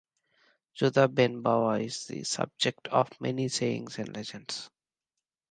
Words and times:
Judah 0.73 1.07
ben 1.07 1.43
Bava 1.43 1.79
is 1.79 2.07
the 2.07 2.23
subject 2.23 2.87
of 2.87 3.09
many 3.21 3.47
sayings 3.49 3.99
and 3.99 4.15
legends. 4.15 4.67